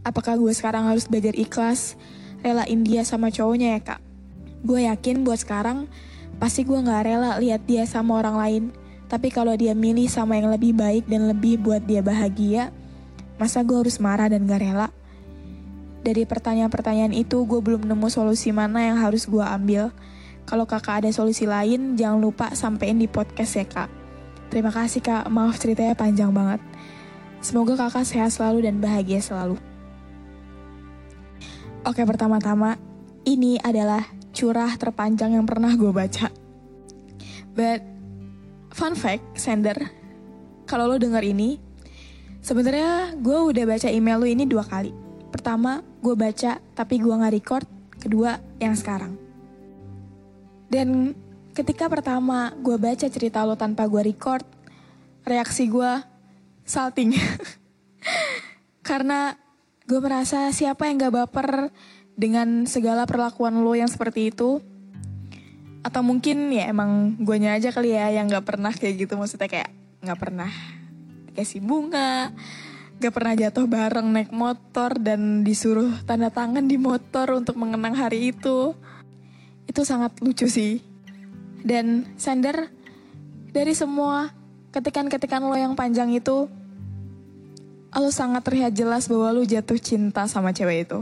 Apakah 0.04 0.36
gue 0.36 0.52
sekarang 0.52 0.92
harus 0.92 1.08
belajar 1.08 1.32
ikhlas? 1.40 1.96
relain 2.44 2.84
dia 2.84 3.08
sama 3.08 3.32
cowoknya 3.32 3.80
ya 3.80 3.82
kak. 3.82 4.02
Gue 4.62 4.86
yakin 4.86 5.24
buat 5.24 5.40
sekarang 5.40 5.88
pasti 6.38 6.68
gue 6.68 6.76
gak 6.76 7.08
rela 7.08 7.40
lihat 7.40 7.64
dia 7.64 7.88
sama 7.88 8.20
orang 8.20 8.36
lain. 8.36 8.64
Tapi 9.14 9.30
kalau 9.30 9.54
dia 9.54 9.78
milih 9.78 10.10
sama 10.10 10.42
yang 10.42 10.50
lebih 10.50 10.74
baik 10.74 11.06
dan 11.06 11.30
lebih 11.30 11.62
buat 11.62 11.86
dia 11.86 12.02
bahagia, 12.02 12.74
masa 13.38 13.62
gue 13.62 13.78
harus 13.78 14.02
marah 14.02 14.26
dan 14.26 14.50
gak 14.50 14.66
rela? 14.66 14.90
Dari 16.02 16.26
pertanyaan-pertanyaan 16.26 17.14
itu 17.14 17.46
gue 17.46 17.62
belum 17.62 17.86
nemu 17.86 18.10
solusi 18.10 18.50
mana 18.50 18.82
yang 18.82 18.98
harus 18.98 19.30
gue 19.30 19.46
ambil. 19.46 19.94
Kalau 20.50 20.66
kakak 20.66 21.06
ada 21.06 21.14
solusi 21.14 21.46
lain, 21.46 21.94
jangan 21.94 22.26
lupa 22.26 22.58
sampein 22.58 22.98
di 22.98 23.06
podcast 23.06 23.54
ya 23.54 23.70
kak. 23.70 23.86
Terima 24.50 24.74
kasih 24.74 25.06
kak, 25.06 25.30
maaf 25.30 25.62
ceritanya 25.62 25.94
panjang 25.94 26.34
banget. 26.34 26.66
Semoga 27.38 27.78
kakak 27.78 28.10
sehat 28.10 28.34
selalu 28.34 28.66
dan 28.66 28.82
bahagia 28.82 29.22
selalu. 29.22 29.62
Oke, 31.86 32.02
pertama-tama, 32.02 32.82
ini 33.30 33.62
adalah 33.62 34.10
curah 34.34 34.74
terpanjang 34.74 35.38
yang 35.38 35.46
pernah 35.46 35.70
gue 35.78 35.94
baca. 35.94 36.34
But, 37.54 37.93
fun 38.74 38.98
fact, 38.98 39.38
sender, 39.38 39.78
kalau 40.66 40.90
lo 40.90 40.98
denger 41.00 41.22
ini, 41.24 41.62
sebenarnya 42.42 43.16
gue 43.16 43.38
udah 43.54 43.64
baca 43.70 43.88
email 43.88 44.20
lo 44.20 44.28
ini 44.28 44.44
dua 44.44 44.66
kali. 44.66 44.92
Pertama, 45.30 45.86
gue 46.02 46.14
baca, 46.18 46.60
tapi 46.74 47.00
gue 47.00 47.14
nggak 47.14 47.34
record. 47.34 47.66
Kedua, 48.02 48.36
yang 48.60 48.76
sekarang. 48.76 49.16
Dan 50.68 51.14
ketika 51.54 51.88
pertama 51.88 52.52
gue 52.60 52.76
baca 52.76 53.08
cerita 53.08 53.46
lo 53.46 53.56
tanpa 53.56 53.88
gue 53.88 54.02
record, 54.02 54.44
reaksi 55.24 55.70
gue 55.70 55.92
salting. 56.66 57.16
Karena 58.90 59.38
Gue 59.84 60.00
merasa 60.00 60.48
siapa 60.56 60.88
yang 60.88 60.96
gak 60.96 61.12
baper 61.12 61.50
dengan 62.16 62.64
segala 62.64 63.04
perlakuan 63.04 63.52
lo 63.68 63.76
yang 63.76 63.92
seperti 63.92 64.32
itu. 64.32 64.64
Atau 65.84 66.00
mungkin 66.00 66.50
ya 66.50 66.72
emang 66.72 67.20
gue 67.20 67.36
aja 67.44 67.70
kali 67.70 67.92
ya 67.92 68.08
yang 68.10 68.32
gak 68.32 68.48
pernah 68.48 68.72
kayak 68.72 69.04
gitu. 69.04 69.20
Maksudnya 69.20 69.52
kayak 69.52 69.70
gak 70.00 70.20
pernah 70.20 70.50
dikasih 71.30 71.60
bunga, 71.60 72.32
gak 73.04 73.14
pernah 73.14 73.34
jatuh 73.36 73.68
bareng 73.68 74.08
naik 74.16 74.32
motor 74.32 74.96
dan 74.96 75.44
disuruh 75.44 75.92
tanda 76.08 76.32
tangan 76.32 76.64
di 76.64 76.80
motor 76.80 77.36
untuk 77.36 77.60
mengenang 77.60 78.00
hari 78.00 78.32
itu. 78.32 78.72
Itu 79.68 79.84
sangat 79.84 80.16
lucu 80.24 80.48
sih. 80.48 80.80
Dan 81.64 82.08
Sander, 82.20 82.72
dari 83.52 83.72
semua 83.76 84.32
ketikan-ketikan 84.76 85.44
lo 85.44 85.56
yang 85.56 85.76
panjang 85.76 86.12
itu, 86.12 86.48
lo 87.94 88.10
sangat 88.10 88.44
terlihat 88.44 88.74
jelas 88.74 89.06
bahwa 89.08 89.32
lo 89.36 89.44
jatuh 89.46 89.80
cinta 89.80 90.28
sama 90.28 90.52
cewek 90.52 90.90
itu. 90.90 91.00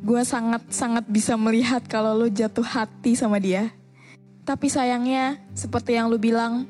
Gue 0.00 0.24
sangat-sangat 0.24 1.04
bisa 1.12 1.36
melihat 1.36 1.84
kalau 1.84 2.16
lo 2.16 2.24
jatuh 2.32 2.64
hati 2.64 3.12
sama 3.12 3.36
dia. 3.36 3.68
Tapi 4.48 4.72
sayangnya, 4.72 5.36
seperti 5.52 5.92
yang 5.92 6.08
lo 6.08 6.16
bilang, 6.16 6.64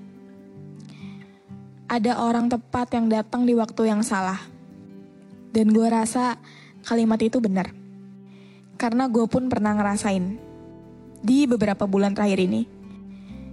ada 1.86 2.18
orang 2.22 2.50
tepat 2.50 2.90
yang 2.94 3.06
datang 3.06 3.46
di 3.46 3.54
waktu 3.54 3.86
yang 3.86 4.02
salah. 4.02 4.38
Dan 5.54 5.70
gue 5.70 5.86
rasa 5.86 6.38
kalimat 6.86 7.22
itu 7.22 7.38
benar. 7.38 7.70
Karena 8.74 9.06
gue 9.06 9.26
pun 9.30 9.46
pernah 9.46 9.78
ngerasain. 9.78 10.38
Di 11.22 11.46
beberapa 11.46 11.86
bulan 11.86 12.14
terakhir 12.14 12.42
ini. 12.42 12.66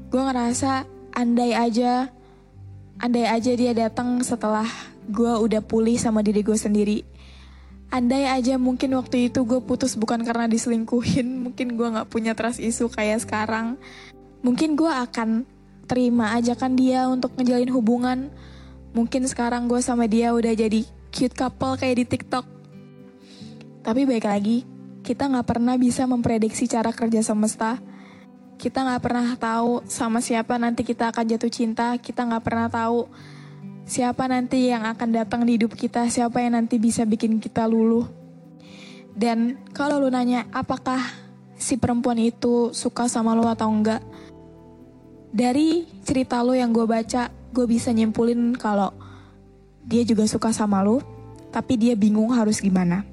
Gue 0.10 0.22
ngerasa 0.26 0.90
andai 1.14 1.54
aja, 1.54 2.10
andai 2.98 3.30
aja 3.30 3.52
dia 3.54 3.74
datang 3.78 4.26
setelah 4.26 4.66
gue 5.06 5.34
udah 5.38 5.62
pulih 5.62 5.98
sama 6.02 6.26
diri 6.26 6.42
gue 6.42 6.58
sendiri. 6.58 7.17
Andai 7.88 8.28
aja 8.28 8.60
mungkin 8.60 9.00
waktu 9.00 9.32
itu 9.32 9.48
gue 9.48 9.64
putus 9.64 9.96
bukan 9.96 10.20
karena 10.28 10.44
diselingkuhin, 10.52 11.28
mungkin 11.48 11.80
gue 11.80 11.88
gak 11.88 12.12
punya 12.12 12.36
trust 12.36 12.60
isu 12.60 12.92
kayak 12.92 13.24
sekarang. 13.24 13.80
Mungkin 14.44 14.76
gue 14.76 14.92
akan 14.92 15.48
terima 15.88 16.36
ajakan 16.36 16.76
dia 16.76 17.08
untuk 17.08 17.32
ngejalin 17.40 17.72
hubungan. 17.72 18.20
Mungkin 18.92 19.24
sekarang 19.30 19.72
gue 19.72 19.80
sama 19.80 20.04
dia 20.06 20.36
udah 20.36 20.52
jadi 20.52 20.84
cute 21.16 21.36
couple 21.36 21.80
kayak 21.80 22.04
di 22.04 22.06
TikTok. 22.06 22.46
Tapi 23.88 24.04
baik 24.04 24.28
lagi, 24.28 24.68
kita 25.08 25.32
gak 25.32 25.48
pernah 25.48 25.80
bisa 25.80 26.04
memprediksi 26.04 26.68
cara 26.68 26.92
kerja 26.92 27.24
semesta. 27.24 27.80
Kita 28.60 28.84
gak 28.84 29.00
pernah 29.00 29.32
tahu 29.40 29.88
sama 29.88 30.20
siapa 30.20 30.60
nanti 30.60 30.84
kita 30.84 31.08
akan 31.16 31.24
jatuh 31.24 31.48
cinta. 31.48 31.96
Kita 31.96 32.28
gak 32.28 32.44
pernah 32.44 32.68
tahu 32.68 33.08
siapa 33.88 34.28
nanti 34.28 34.68
yang 34.68 34.84
akan 34.84 35.10
datang 35.16 35.48
di 35.48 35.56
hidup 35.56 35.74
kita, 35.74 36.12
siapa 36.12 36.44
yang 36.44 36.60
nanti 36.60 36.76
bisa 36.76 37.08
bikin 37.08 37.40
kita 37.40 37.64
luluh. 37.66 38.06
Dan 39.16 39.58
kalau 39.74 39.98
lu 40.04 40.12
nanya 40.12 40.46
apakah 40.52 41.00
si 41.58 41.80
perempuan 41.80 42.22
itu 42.22 42.70
suka 42.76 43.10
sama 43.10 43.34
lo 43.34 43.48
atau 43.50 43.72
enggak, 43.72 44.04
dari 45.34 45.88
cerita 46.04 46.44
lo 46.44 46.54
yang 46.54 46.70
gue 46.76 46.86
baca, 46.86 47.32
gue 47.32 47.66
bisa 47.66 47.90
nyimpulin 47.90 48.54
kalau 48.54 48.94
dia 49.88 50.04
juga 50.04 50.28
suka 50.28 50.52
sama 50.54 50.84
lo, 50.84 51.02
tapi 51.50 51.80
dia 51.80 51.96
bingung 51.96 52.30
harus 52.36 52.60
gimana. 52.62 53.08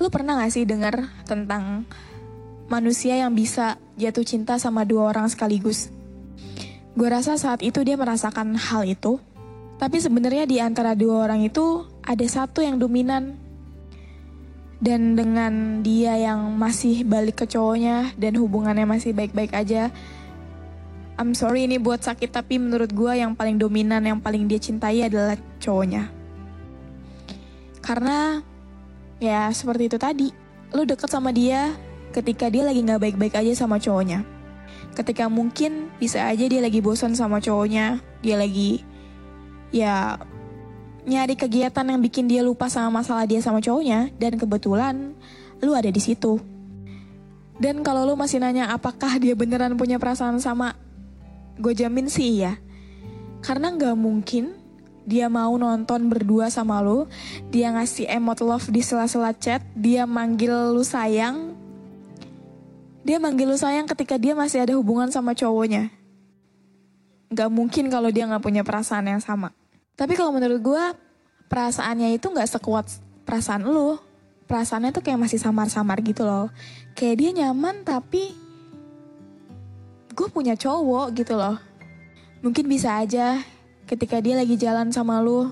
Lu 0.00 0.10
pernah 0.10 0.40
gak 0.42 0.50
sih 0.50 0.66
dengar 0.66 1.06
tentang 1.22 1.86
manusia 2.66 3.14
yang 3.14 3.30
bisa 3.36 3.78
jatuh 3.94 4.26
cinta 4.26 4.58
sama 4.58 4.82
dua 4.82 5.14
orang 5.14 5.30
sekaligus? 5.30 5.92
Gue 6.98 7.06
rasa 7.06 7.38
saat 7.38 7.62
itu 7.62 7.84
dia 7.86 7.94
merasakan 7.94 8.58
hal 8.58 8.82
itu, 8.88 9.22
tapi 9.78 9.98
sebenarnya 9.98 10.46
di 10.46 10.62
antara 10.62 10.94
dua 10.94 11.26
orang 11.26 11.44
itu 11.44 11.84
ada 12.04 12.24
satu 12.24 12.62
yang 12.62 12.78
dominan. 12.78 13.40
Dan 14.84 15.16
dengan 15.16 15.80
dia 15.80 16.12
yang 16.20 16.60
masih 16.60 17.08
balik 17.08 17.40
ke 17.40 17.46
cowoknya 17.48 18.12
dan 18.20 18.36
hubungannya 18.36 18.84
masih 18.84 19.16
baik-baik 19.16 19.56
aja. 19.56 19.88
I'm 21.16 21.32
sorry 21.32 21.64
ini 21.64 21.80
buat 21.80 22.04
sakit 22.04 22.28
tapi 22.28 22.60
menurut 22.60 22.92
gue 22.92 23.12
yang 23.16 23.32
paling 23.32 23.56
dominan, 23.56 24.04
yang 24.04 24.20
paling 24.20 24.44
dia 24.44 24.60
cintai 24.60 25.08
adalah 25.08 25.40
cowoknya. 25.56 26.10
Karena 27.80 28.44
ya 29.22 29.48
seperti 29.56 29.88
itu 29.88 29.96
tadi, 29.96 30.28
lu 30.76 30.84
deket 30.84 31.08
sama 31.08 31.32
dia 31.32 31.72
ketika 32.12 32.52
dia 32.52 32.66
lagi 32.68 32.84
gak 32.84 33.00
baik-baik 33.00 33.40
aja 33.40 33.64
sama 33.64 33.80
cowoknya. 33.80 34.20
Ketika 34.92 35.32
mungkin 35.32 35.90
bisa 35.96 36.28
aja 36.28 36.44
dia 36.44 36.60
lagi 36.60 36.84
bosan 36.84 37.16
sama 37.16 37.40
cowoknya, 37.40 38.04
dia 38.20 38.36
lagi 38.36 38.84
ya 39.74 40.22
nyari 41.02 41.34
kegiatan 41.34 41.82
yang 41.82 41.98
bikin 41.98 42.30
dia 42.30 42.46
lupa 42.46 42.70
sama 42.70 43.02
masalah 43.02 43.26
dia 43.26 43.42
sama 43.42 43.58
cowoknya 43.58 44.14
dan 44.16 44.38
kebetulan 44.38 45.18
lu 45.58 45.74
ada 45.74 45.90
di 45.90 45.98
situ. 45.98 46.38
Dan 47.58 47.82
kalau 47.86 48.06
lu 48.06 48.14
masih 48.14 48.38
nanya 48.42 48.70
apakah 48.70 49.18
dia 49.18 49.34
beneran 49.34 49.74
punya 49.74 49.98
perasaan 49.98 50.38
sama 50.38 50.78
gue 51.58 51.74
jamin 51.74 52.06
sih 52.06 52.46
ya. 52.46 52.58
Karena 53.42 53.74
nggak 53.74 53.98
mungkin 53.98 54.54
dia 55.04 55.28
mau 55.28 55.52
nonton 55.60 56.08
berdua 56.08 56.48
sama 56.48 56.80
lu, 56.80 57.04
dia 57.52 57.68
ngasih 57.76 58.08
emot 58.08 58.40
love 58.40 58.72
di 58.72 58.80
sela-sela 58.80 59.36
chat, 59.36 59.60
dia 59.76 60.08
manggil 60.08 60.72
lu 60.72 60.80
sayang, 60.80 61.52
dia 63.04 63.20
manggil 63.20 63.52
lu 63.52 63.58
sayang 63.60 63.84
ketika 63.84 64.16
dia 64.16 64.32
masih 64.32 64.64
ada 64.64 64.72
hubungan 64.80 65.12
sama 65.12 65.36
cowoknya. 65.36 65.92
Gak 67.36 67.52
mungkin 67.52 67.92
kalau 67.92 68.08
dia 68.08 68.24
gak 68.24 68.40
punya 68.40 68.64
perasaan 68.64 69.04
yang 69.12 69.20
sama. 69.20 69.52
Tapi 69.94 70.12
kalau 70.18 70.34
menurut 70.34 70.58
gue, 70.58 70.84
perasaannya 71.46 72.18
itu 72.18 72.26
gak 72.34 72.50
sekuat 72.50 72.86
perasaan 73.22 73.62
lu. 73.62 73.98
Perasaannya 74.44 74.90
tuh 74.92 75.02
kayak 75.02 75.22
masih 75.22 75.38
samar-samar 75.40 76.02
gitu 76.04 76.26
loh. 76.26 76.50
Kayak 76.92 77.16
dia 77.18 77.30
nyaman 77.44 77.86
tapi 77.86 78.34
gue 80.14 80.28
punya 80.30 80.54
cowok 80.54 81.14
gitu 81.18 81.34
loh. 81.34 81.58
Mungkin 82.44 82.68
bisa 82.68 83.00
aja 83.00 83.40
ketika 83.88 84.20
dia 84.20 84.36
lagi 84.38 84.54
jalan 84.54 84.92
sama 84.92 85.18
lu, 85.24 85.50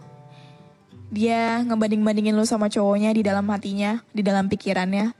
dia 1.12 1.60
ngebanding-bandingin 1.66 2.36
lu 2.36 2.46
sama 2.46 2.70
cowoknya 2.70 3.12
di 3.12 3.20
dalam 3.26 3.44
hatinya, 3.50 4.00
di 4.14 4.22
dalam 4.24 4.48
pikirannya. 4.48 5.12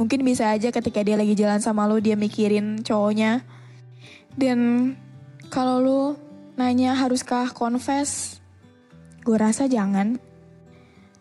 Mungkin 0.00 0.24
bisa 0.24 0.48
aja 0.48 0.72
ketika 0.72 1.04
dia 1.04 1.20
lagi 1.20 1.36
jalan 1.36 1.60
sama 1.60 1.84
lu, 1.84 2.00
dia 2.00 2.16
mikirin 2.16 2.80
cowoknya. 2.80 3.44
Dan 4.32 4.92
kalau 5.52 5.76
lu 5.82 6.02
nanya 6.56 6.96
haruskah 6.96 7.52
confess, 7.52 8.39
gue 9.30 9.38
rasa 9.38 9.70
jangan. 9.70 10.18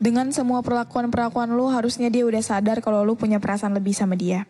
Dengan 0.01 0.33
semua 0.33 0.65
perlakuan-perlakuan 0.65 1.53
lu, 1.53 1.69
harusnya 1.69 2.09
dia 2.09 2.25
udah 2.25 2.41
sadar 2.41 2.81
kalau 2.81 3.05
lu 3.05 3.13
punya 3.13 3.37
perasaan 3.37 3.77
lebih 3.77 3.93
sama 3.93 4.17
dia. 4.17 4.49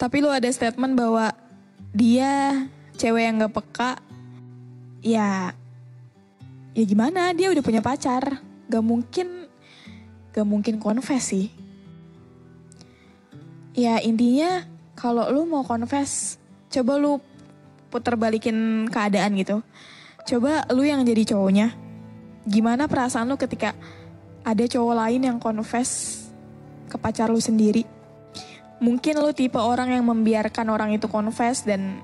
Tapi 0.00 0.24
lu 0.24 0.32
ada 0.32 0.48
statement 0.48 0.96
bahwa 0.96 1.36
dia 1.92 2.64
cewek 2.96 3.20
yang 3.28 3.44
gak 3.44 3.52
peka, 3.52 4.00
ya 5.04 5.52
ya 6.72 6.84
gimana? 6.88 7.36
Dia 7.36 7.52
udah 7.52 7.60
punya 7.60 7.84
pacar. 7.84 8.40
Gak 8.72 8.80
mungkin 8.80 9.44
gak 10.32 10.48
mungkin 10.48 10.80
confess 10.80 11.36
sih. 11.36 11.52
Ya 13.76 14.00
intinya 14.00 14.64
kalau 14.96 15.28
lu 15.28 15.44
mau 15.44 15.68
confess 15.68 16.40
coba 16.72 16.96
lu 16.96 17.20
puter 17.92 18.16
balikin 18.16 18.88
keadaan 18.88 19.36
gitu. 19.36 19.60
Coba 20.24 20.64
lu 20.72 20.86
yang 20.86 21.04
jadi 21.04 21.36
cowoknya 21.36 21.85
gimana 22.46 22.86
perasaan 22.86 23.26
lu 23.26 23.34
ketika 23.34 23.74
ada 24.46 24.62
cowok 24.62 24.94
lain 24.94 25.22
yang 25.26 25.38
confess 25.42 26.22
ke 26.86 26.96
pacar 26.96 27.28
lu 27.28 27.42
sendiri? 27.42 27.82
Mungkin 28.78 29.18
lu 29.18 29.34
tipe 29.34 29.58
orang 29.58 29.90
yang 29.90 30.06
membiarkan 30.06 30.70
orang 30.70 30.94
itu 30.94 31.10
confess 31.10 31.66
dan 31.66 31.98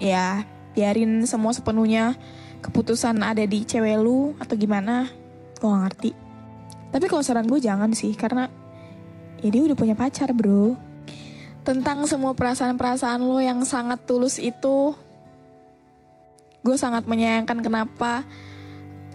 ya 0.00 0.48
biarin 0.72 1.24
semua 1.28 1.52
sepenuhnya 1.52 2.16
keputusan 2.64 3.20
ada 3.20 3.44
di 3.44 3.62
cewek 3.68 4.00
lu 4.00 4.32
atau 4.40 4.56
gimana 4.56 5.12
gue 5.60 5.68
gak 5.68 5.82
ngerti. 5.88 6.10
Tapi 6.90 7.04
kalau 7.12 7.22
saran 7.24 7.44
gue 7.44 7.60
jangan 7.60 7.92
sih 7.92 8.16
karena 8.16 8.48
ya 9.44 9.48
dia 9.52 9.62
udah 9.68 9.76
punya 9.76 9.92
pacar 9.92 10.32
bro. 10.32 10.76
Tentang 11.66 12.06
semua 12.06 12.32
perasaan-perasaan 12.32 13.20
lo 13.26 13.42
yang 13.42 13.66
sangat 13.66 14.06
tulus 14.06 14.38
itu 14.38 14.94
gue 16.62 16.76
sangat 16.78 17.06
menyayangkan 17.06 17.58
kenapa 17.62 18.22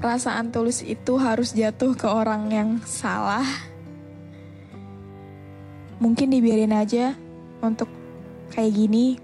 perasaan 0.02 0.50
tulus 0.50 0.82
itu 0.82 1.14
harus 1.22 1.54
jatuh 1.54 1.94
ke 1.94 2.10
orang 2.10 2.50
yang 2.50 2.70
salah. 2.82 3.46
Mungkin 6.02 6.34
dibiarin 6.34 6.74
aja 6.74 7.14
untuk 7.62 7.86
kayak 8.50 8.74
gini. 8.74 9.22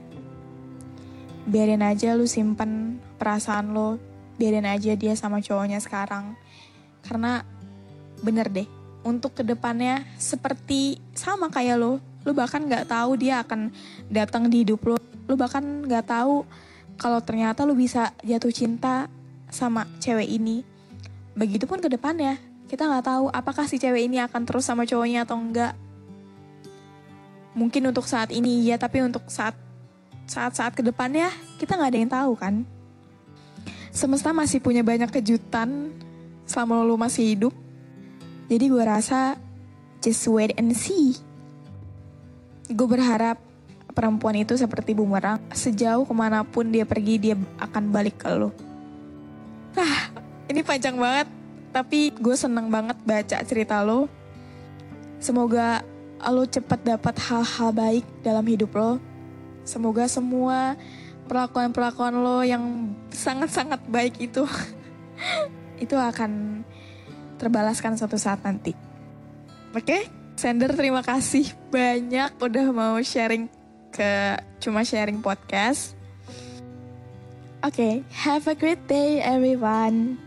Biarin 1.50 1.82
aja 1.82 2.14
lu 2.14 2.30
simpen 2.30 3.02
perasaan 3.18 3.74
lo 3.74 3.98
biarin 4.38 4.70
aja 4.70 4.94
dia 4.94 5.18
sama 5.18 5.42
cowoknya 5.42 5.82
sekarang. 5.82 6.38
Karena 7.02 7.42
bener 8.22 8.54
deh 8.54 8.70
untuk 9.02 9.34
ke 9.34 9.42
depannya 9.42 10.06
seperti 10.22 11.02
sama 11.18 11.50
kayak 11.50 11.78
lo 11.82 11.98
lu 12.28 12.36
bahkan 12.36 12.60
nggak 12.60 12.92
tahu 12.92 13.16
dia 13.16 13.40
akan 13.40 13.72
datang 14.12 14.52
di 14.52 14.68
hidup 14.68 14.84
lo 14.84 14.98
lu 15.32 15.40
bahkan 15.40 15.64
nggak 15.86 16.12
tahu 16.12 16.44
kalau 17.00 17.24
ternyata 17.24 17.64
lu 17.64 17.72
bisa 17.78 18.12
jatuh 18.26 18.52
cinta 18.52 19.08
sama 19.52 19.88
cewek 20.00 20.28
ini 20.28 20.64
begitupun 21.38 21.80
ke 21.80 21.88
depannya 21.88 22.40
kita 22.68 22.84
nggak 22.84 23.06
tahu 23.06 23.26
apakah 23.32 23.64
si 23.66 23.80
cewek 23.80 24.12
ini 24.12 24.20
akan 24.20 24.44
terus 24.44 24.68
sama 24.68 24.84
cowoknya 24.84 25.24
atau 25.24 25.40
enggak 25.40 25.74
mungkin 27.58 27.90
untuk 27.90 28.06
saat 28.06 28.30
ini 28.30 28.70
ya 28.70 28.78
tapi 28.78 29.02
untuk 29.02 29.26
saat 29.32 29.58
saat-saat 30.28 30.76
ke 30.76 30.84
depannya 30.84 31.32
kita 31.58 31.74
nggak 31.74 31.90
ada 31.90 32.00
yang 32.00 32.12
tahu 32.12 32.32
kan. 32.36 32.56
Semesta 33.90 34.36
masih 34.36 34.62
punya 34.62 34.86
banyak 34.86 35.10
kejutan 35.10 35.90
selama 36.46 36.84
lo 36.86 37.00
masih 37.00 37.34
hidup. 37.34 37.54
Jadi 38.52 38.70
gue 38.70 38.84
rasa 38.84 39.40
just 40.04 40.28
wait 40.30 40.54
and 40.60 40.76
see. 40.78 41.18
Gue 42.70 42.86
berharap 42.86 43.42
perempuan 43.96 44.38
itu 44.38 44.54
seperti 44.54 44.94
bumerang. 44.94 45.42
Sejauh 45.50 46.06
ke 46.06 46.14
mana 46.14 46.46
pun 46.46 46.70
dia 46.70 46.86
pergi 46.86 47.18
dia 47.18 47.36
akan 47.58 47.90
balik 47.90 48.22
ke 48.22 48.30
lo. 48.36 48.54
Ini 50.48 50.62
panjang 50.64 50.96
banget. 50.96 51.28
Tapi 51.72 52.16
gue 52.16 52.36
seneng 52.36 52.72
banget 52.72 52.98
baca 53.04 53.38
cerita 53.44 53.84
lo. 53.84 54.08
Semoga 55.20 55.84
lo 56.26 56.44
cepat 56.48 56.82
dapat 56.82 57.16
hal-hal 57.30 57.70
baik 57.70 58.06
dalam 58.26 58.42
hidup 58.50 58.74
lo 58.74 58.98
Semoga 59.68 60.08
semua 60.08 60.80
perlakuan-perlakuan 61.28 62.16
lo 62.24 62.40
yang 62.40 62.96
sangat-sangat 63.12 63.84
baik 63.92 64.16
itu 64.24 64.48
itu 65.84 65.92
akan 65.92 66.64
terbalaskan 67.36 68.00
suatu 68.00 68.16
saat 68.16 68.40
nanti. 68.48 68.72
Oke, 69.76 69.84
okay? 69.84 70.02
Sender 70.40 70.72
terima 70.72 71.04
kasih 71.04 71.52
banyak 71.68 72.40
udah 72.40 72.72
mau 72.72 72.96
sharing 73.04 73.52
ke 73.92 74.40
cuma 74.64 74.88
sharing 74.88 75.20
podcast. 75.20 76.00
Oke, 77.60 77.76
okay, 77.76 77.94
have 78.24 78.48
a 78.48 78.56
great 78.56 78.80
day 78.88 79.20
everyone. 79.20 80.27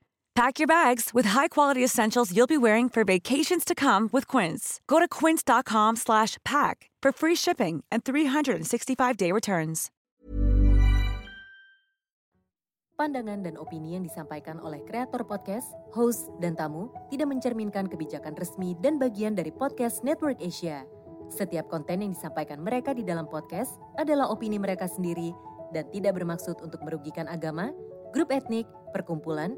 Pack 0.31 0.63
your 0.63 0.67
bags 0.67 1.11
with 1.11 1.35
high-quality 1.35 1.83
essentials 1.83 2.31
you'll 2.31 2.47
be 2.47 2.57
wearing 2.57 2.87
for 2.87 3.03
vacations 3.03 3.65
to 3.65 3.75
come 3.75 4.07
with 4.15 4.27
Quince. 4.31 4.79
Go 4.87 4.99
to 4.99 5.07
quince.com/pack 5.07 6.75
for 7.03 7.11
free 7.11 7.35
shipping 7.35 7.83
and 7.91 8.03
365-day 8.03 9.31
returns. 9.35 9.91
Pandangan 13.01 13.41
dan 13.41 13.57
opini 13.57 13.97
yang 13.97 14.05
disampaikan 14.05 14.61
oleh 14.61 14.77
kreator 14.85 15.25
podcast, 15.25 15.65
host, 15.89 16.29
dan 16.37 16.53
tamu 16.53 16.93
tidak 17.09 17.33
mencerminkan 17.33 17.89
kebijakan 17.89 18.37
resmi 18.37 18.77
dan 18.77 19.01
bagian 19.01 19.33
dari 19.33 19.49
podcast 19.49 20.05
Network 20.05 20.37
Asia. 20.37 20.85
Setiap 21.33 21.65
konten 21.65 22.05
yang 22.05 22.13
disampaikan 22.13 22.61
mereka 22.61 22.93
di 22.93 23.01
dalam 23.01 23.25
podcast 23.25 23.73
adalah 23.97 24.29
opini 24.29 24.61
mereka 24.61 24.85
sendiri 24.85 25.33
dan 25.73 25.89
tidak 25.89 26.13
bermaksud 26.21 26.61
untuk 26.61 26.77
merugikan 26.85 27.25
agama, 27.25 27.73
grup 28.13 28.29
etnik, 28.29 28.69
perkumpulan, 28.93 29.57